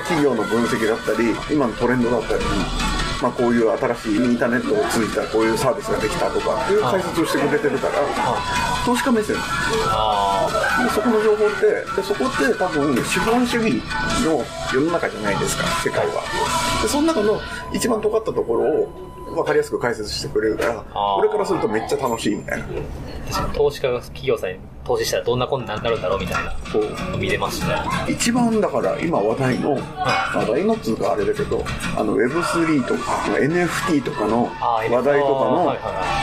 [0.00, 2.44] 企業の分析だったり今のトレンドだったり
[3.22, 7.94] まあ、こういう新しいインターネットを通じたこういうサービスができたとかっていう解説をしてくれてるから
[8.84, 9.36] 投資家目線。
[9.36, 9.42] で
[10.90, 13.82] そこの情報ってでそこって多分資本主義
[14.24, 16.22] の世の中じゃないですか世界は。
[16.82, 17.40] でその中の
[17.72, 18.88] 一番尖ったところを
[19.36, 21.20] 分かりやすく解説してくれるからあー。
[21.20, 22.66] 俺からするとめっちゃ楽しいみたいな。
[23.32, 27.90] あ投資家が企業さんに投資したらどんなことになるんだろうみたいなそう見れましたね。
[28.08, 31.64] 一番だから今話題の話題のっつうかあれだけど
[31.96, 35.76] あの Web3 とか NFT とかの話題とかの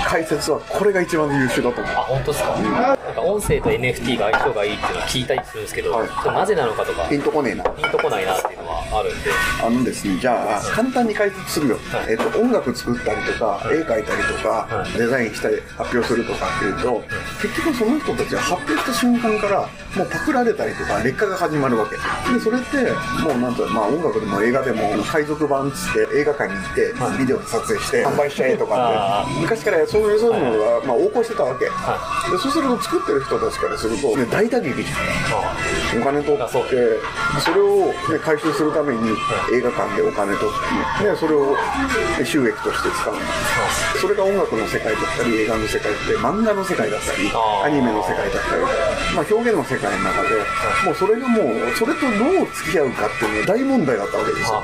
[0.07, 6.07] 解説はこれが一番優秀だと思うあ本当ですか、なんか音声と NFT が相性がいいっていうのは聞いたりするんですけど、はい。
[6.27, 7.07] なぜなのかとか。
[7.09, 7.63] ピンとこねえな。
[7.71, 8.52] ピンとこないなって
[8.93, 9.29] ああるんで。
[9.61, 11.79] あのですね、じゃあ、簡単に解説するよ。
[11.89, 12.11] はい。
[12.11, 14.97] えっと、音楽作ったりとか、絵描いたりとか、はい。
[14.97, 17.03] デザインしたり、発表するとかっていうと、
[17.41, 21.95] 結局その人たちが発表した瞬間から、もうパクられたりとか、劣化が始まるわけ。
[22.33, 27.17] で、それって、もうなんと、まあ音楽でも映画でも、海賊版っつって映画館に行って、はい。
[27.17, 31.65] ビデオで撮影して、販売しちゃえとかあって、昔からそういう、そういうのが、まあ横行してたわけ。
[31.65, 31.97] は
[32.29, 34.97] で、そうすると作ってる人たちからすると、ね、大打撃じゃん。
[35.41, 35.55] あ
[36.01, 36.51] お金取って、
[37.39, 39.15] それを、ね、回収するために
[39.53, 41.55] 映画館でお金取って、ね、それを
[42.19, 43.15] ね収益として使う。
[43.15, 43.25] んだ。
[44.01, 47.31] それが音楽の世界だったり、映画の世界って、漫画の世界だったり、
[47.63, 48.61] アニメの世界だったり、
[49.15, 50.29] まあ表現の世界の中で、
[50.85, 54.61] もうそれがもう、それとどう付き合うかっていうのが大問題だったわけですよ。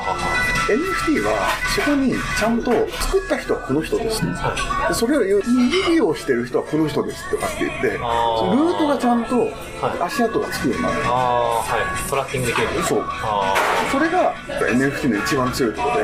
[0.70, 4.22] NFT はそこにちゃんと作った人はこの人です。
[4.22, 8.76] でそれを二次利用してる人はこの人ですとかって言ってルあー。
[8.76, 10.04] ートがちゃんとはい。
[10.04, 11.02] 足跡がつくようになる。
[11.02, 11.64] は
[12.06, 12.10] い。
[12.10, 13.04] トラッキングできるそう。
[13.08, 13.56] あ
[13.92, 16.04] それが NFT の一番強いところで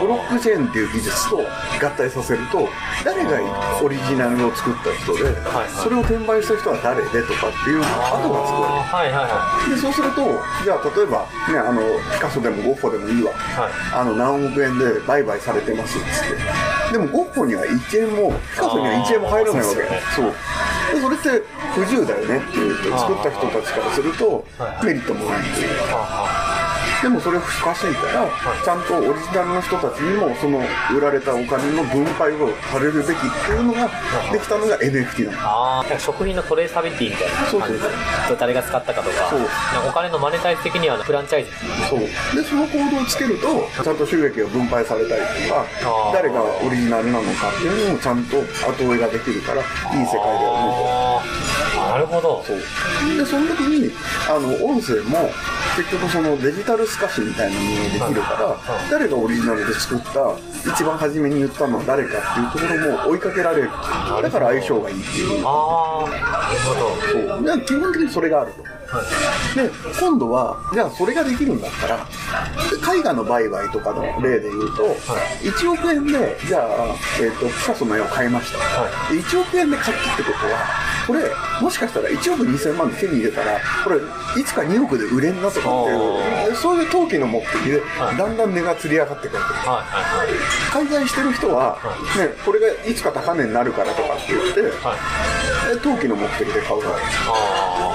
[0.00, 2.68] ブロックチェーンっていう技術と合体させると
[3.04, 5.68] 誰がオリジナルを作った人ではいはい。
[5.70, 10.24] それを転売した人は誰でとかっていう後がつくわけあはいはいはでそうすると
[10.64, 11.82] じゃあ例えば、ね、あの
[12.12, 13.72] ピカソでもゴッホでもいいわ、はい。
[13.94, 16.92] あの何億円で売買されてますっつって。
[16.92, 19.80] でもゴッホには1円もピカソには1円も入らないわけ。
[20.14, 20.32] そう
[20.92, 21.42] でそれって
[21.74, 25.66] 不自由だよねっていうと作った人たちからするとはいメリットもないっていう。
[25.66, 26.49] いは
[27.02, 28.28] でもそれ不可思議から
[28.62, 30.60] ちゃんとオリジナルの人たちにもその
[30.94, 33.88] 売られたお金の分配をされるべきっていうのが
[34.30, 35.38] できたのが NFT なの。
[35.40, 39.30] ああ食品のトレーサビリティみたいなそうそう感じで誰が使ったかとか。
[39.30, 39.40] そう。
[39.88, 41.50] お金のマネタイズ的にはフランチャイズ。
[41.88, 42.00] そう。
[42.00, 42.06] で
[42.46, 45.64] そのコードをつけるとちゃんと収益が分配されたりとか
[46.12, 49.66] 誰がオリジナルなのかっていうのもちゃんと後追いができるからいい
[50.04, 51.49] 世界だよねああ
[51.90, 52.38] なるほど。
[52.38, 52.58] とそう。
[53.16, 53.90] でその時に
[54.28, 55.30] あの音声も
[55.76, 60.36] 結局そのデジタル透かしみたいなものができるからはい誰がオリジナルで作った
[60.70, 65.46] 一番初めに言ったのは誰かっていうところも追いかけられるだから相性がいいっていう。
[65.46, 67.38] ああなるほど。
[67.38, 67.58] そう。
[67.58, 68.62] で基本的にそれがあると。
[68.62, 68.68] は
[69.02, 69.30] い。
[69.54, 72.06] で今度はじゃあそれができるんだったら
[72.94, 74.82] 絵画の売買とかの例で言うと、
[75.42, 83.96] 1億円でじゃあ、えー、とピカソの絵を買いました、はで1億円で買ったってことはこれもしかしたら1億2000万で手に入れたらこれ
[84.40, 85.90] いつか2億で売れんなとかって
[86.50, 86.80] いうそう。
[86.80, 88.16] いう投機の目的ではい。
[88.16, 90.88] だんだん値がつり上がってくるはいはいはい。
[90.88, 91.78] 開催してる人は、
[92.16, 95.74] ね、これがいつか高値になるからとかって言って、はい。
[95.74, 96.96] で投機の目的で買うわ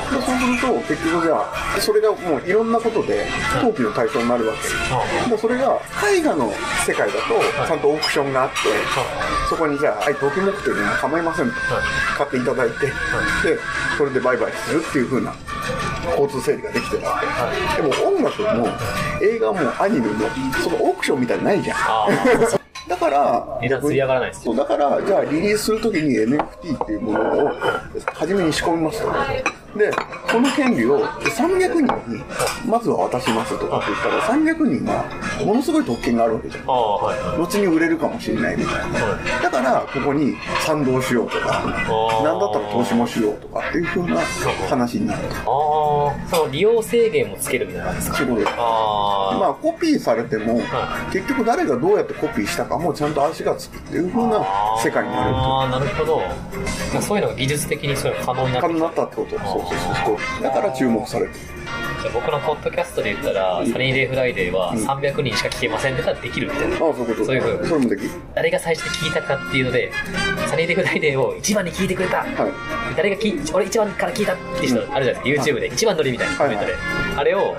[0.10, 3.28] けでそうすると結局じゃあそれがもういろんなことで
[3.62, 5.30] 投機の対象になるわけ。
[5.30, 5.80] でそれが
[6.12, 6.52] 絵画の
[6.86, 8.56] 世界だとちゃんとオークションがあって
[9.50, 11.54] そこにじゃあはい投機目的でも構いませんと。
[12.18, 12.88] 買っていただいて。
[12.88, 12.94] で
[13.98, 15.34] それで売買するっていう風な
[16.12, 17.22] 交通整理ができてるわ
[17.76, 18.68] けでも音楽も
[19.22, 20.30] 映画もアニメも
[20.64, 21.78] そのオークションみたいにないじゃん。
[22.88, 24.56] だから値段釣り上がらないです。
[24.56, 27.52] だからじゃあリリースするときに NFT っていうものを
[28.14, 29.12] 初めに仕込みますと
[29.78, 29.92] で
[30.32, 32.24] この権利を300人に
[32.66, 35.04] まずは渡しますとかって言ったら300人は
[35.46, 36.66] ものすごい特権があるわけじゃん。
[36.66, 39.00] 後に売れるかもしれないみたいな。
[39.44, 40.36] だからここに
[40.66, 44.22] 賛同しようとかーなんだったら投資もしようとかっていう風な
[44.70, 45.28] 話になる。
[45.28, 46.28] とああ。
[46.30, 48.18] その利用制限もつけるみたいな感じですか？
[48.18, 49.38] そういうことであ。
[49.40, 56.22] まあコピーされてもは結局誰がどうやってコピーしたかもちゃんと足がつくっていう風なあ世界になるとああなるほど。
[57.02, 59.78] そういうのが技術的にそういうの可能になって可能になったってことそうそう。
[59.78, 61.40] そうそうだから注目されてる。
[62.14, 66.76] 僕のポッドキャストで言ったら、サニーデイフライデーは300人しか聞けませんって言ったらできるみたいな。
[66.76, 67.26] ああそういうこと。
[67.26, 68.10] そういう風それもできる？
[68.34, 69.92] 誰が最初に聞いたかっていうので、
[70.48, 72.18] サニーデイフライデーを一番に聞いてくれた。
[72.18, 72.96] はい。
[72.96, 75.24] 誰が聞い俺一番から聞いたって人あるじゃない？
[75.24, 75.68] ですか、YouTube で。
[75.68, 76.82] 一番乗りみたいなコメントで、はい
[77.16, 77.56] あれを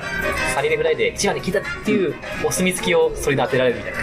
[0.54, 3.98] サニーデイフライデー一番に聞いたっていうお墨付きをそれで当てられるみたいな。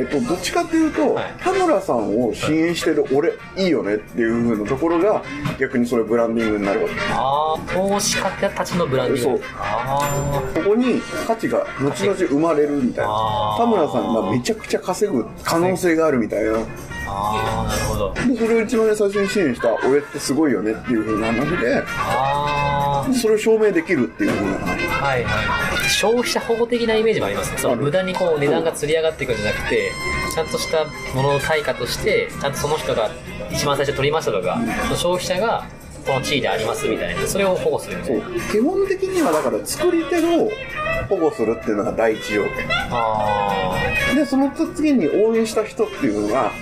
[0.00, 1.32] えっとどっちかっていうとはい。
[1.40, 5.22] 田村さんを支援してる俺いいよねっていう風なところが
[5.60, 6.94] 逆にそれブランディングになるわけ。
[7.10, 9.38] ああ投資家たちのブランディング。
[9.40, 9.48] そう。
[9.58, 13.54] あここに価値が後々生まれるみたいな。
[13.58, 16.52] 田村さんがめちゃくちゃ稼ぐ可能性があるみたいな。
[16.52, 16.66] ー
[17.06, 17.68] あー。
[17.68, 21.82] なるほどでそれを一番最初に支援した俺ってすごいよねっていう風な話で。
[21.86, 24.86] あそれを証明できるっていう風な話。
[24.86, 25.30] はいは
[25.84, 25.88] い。
[25.88, 27.58] 消費者保護的なイメージもありますね。
[27.58, 29.90] その無駄にこう値段が釣り上がっていくんじゃなくて
[30.34, 33.10] ちゃんとしたものの対価としてちゃんとその人が
[33.52, 35.66] 一番最初取りましたとか、その消費者が
[36.06, 38.38] この地位でありますみたいなそれを保護するみたそいう。
[38.38, 40.50] な基本的にはだから作り手を
[41.08, 42.50] 保護するっていうのが第一条件。
[42.70, 43.74] あ
[44.14, 46.52] でその次に応援した人っていうのが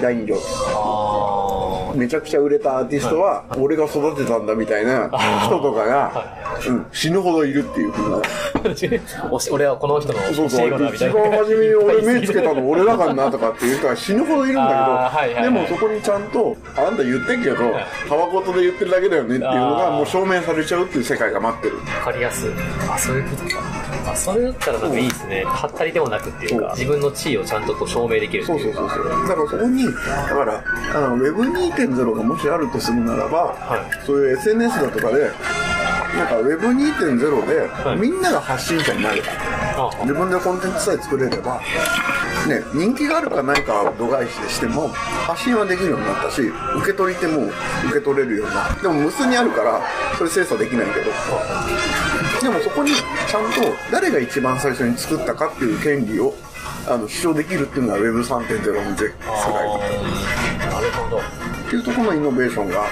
[0.00, 0.38] 第二条ー
[0.74, 5.08] あ件めちゃくちゃ売れたアーティストは俺が育てたんだみたいな
[5.44, 8.22] 人とかがうん、死ぬほどいるっていうふうな。
[9.50, 11.08] 俺はこの人のそうそう、一。
[11.08, 21.76] 番初めに俺目つけたの俺だからなとかっていう人は死ぬほどいるんだあーはいはいはいけど、でもそこにちゃんと、あんた言ってんけど、たばことで言ってるだけだよねっていうのがもう証明されちゃうっていう世界が待ってる。
[21.76, 22.50] わかりやすい。
[22.90, 23.82] あ、そういうことか。
[24.12, 25.44] あ、それだったらなんかいいですね。
[25.44, 28.76] はったりでもなくっていうか、自分の地位をちゃんとこう証明できるってそういか。
[28.76, 29.28] そううそうそう。
[29.28, 29.90] だからそこに、だ
[30.34, 35.30] から、あの Web2.0 がもしあるとするならば、はそういう SNS だとかで、
[36.16, 37.98] なんか Web2.0 で、はい。
[37.98, 39.22] みんなが発信者になる。
[39.76, 39.90] あ。
[40.02, 41.60] 自分でコンテンツさえ作れれば、
[42.46, 47.52] ね、人気があるかないかは度外視でしても、発信はできるようになったし、受け取り手も受
[47.94, 48.68] け取れるようにな。
[48.82, 49.80] でも無数にあるから、
[50.18, 51.10] それ精査できないけど、
[52.42, 56.34] でもそこにちゃんと誰が一番最初に作ったかっていう権利を
[56.88, 60.72] あの主張できるっていうのが Web3.0 の世界あー。
[60.72, 61.51] なるほど。
[61.72, 62.84] っていうところのイノベーションが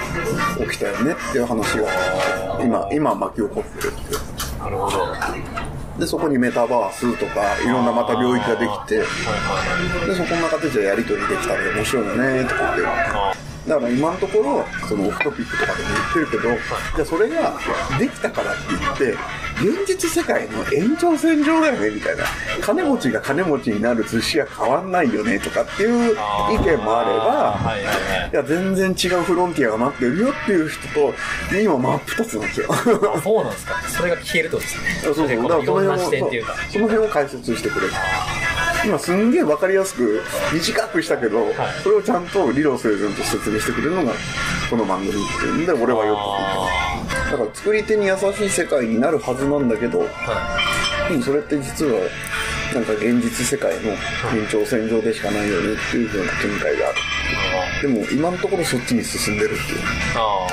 [0.65, 4.97] 起きたよねっていう話が今今巻き起こってるっていうなるほど。
[5.05, 9.05] はいでそこにメタバースとかいろんなまた領域ができては
[10.05, 13.35] いでそこの中でじゃあやり取りできたら面白いよねとかっては
[13.67, 16.49] だから今のところそのオフトピックとかでも言ってるけど
[16.95, 17.53] じゃあそれが
[17.99, 19.17] できたからって言って
[19.61, 22.23] 現実世界の延長線上だよねみたいな
[22.61, 31.13] 金持ちが金持ちになる寿司は変わんないよねとかっていう意見もあればはいはいはいいや、全然違うフロンティアが待ってるよっていう人と、
[31.51, 32.67] 今真っ二つなんですよ。
[32.71, 33.81] あそうなんですか。
[33.89, 34.89] それが消えるとですね。
[35.03, 35.27] そうそう。
[35.27, 36.31] だからその辺を。
[36.69, 37.93] その辺を解説してくれる。
[38.85, 41.45] 今すんげえわかりやすく短くしたけど、
[41.83, 44.13] それをちゃんと理論整然と説明してくれるのが
[44.69, 46.80] この番組っていうんで俺はよく聞いてる
[47.31, 50.59] だから作り手に優しい世界になるはずなんだけど、は
[51.09, 52.01] でもそれって実は
[52.73, 56.97] なんか現実世界の延長線上でしかないよねっていう風な見解がある。
[57.81, 59.79] でも今のところそっちに進んでるっていう。
[60.15, 60.47] あ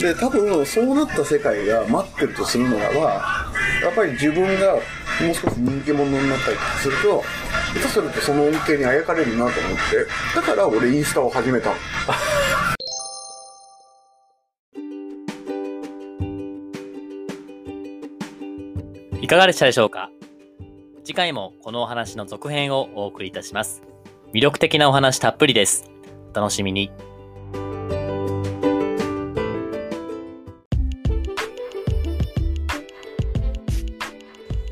[0.00, 4.80] で多分そうなった世界が待ってるとするのらばやっぱり自分がも
[5.30, 7.22] う少し人気者になったりすると
[7.74, 10.06] 下手するとその恩恵にあやかれるなと思って。
[10.34, 11.70] だから俺インスタを始めた
[19.24, 20.10] いかがでしたでしょうか？
[21.02, 23.82] 次回もこのお話の続編をお送りいたします。
[24.34, 25.90] 魅力的なお話たっぷりです。
[26.34, 26.90] お楽しみに。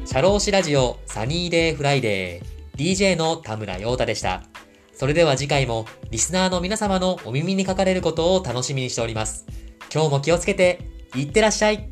[0.04, 4.42] シャローシラジオサニーデイフライデー DJ の田村陽太でした。
[4.92, 9.46] それでは次回もリスナーの皆様のお耳にかかれることを楽しみにしております。
[9.90, 10.78] 今日も気をつけて、
[11.16, 11.88] いってらっしゃい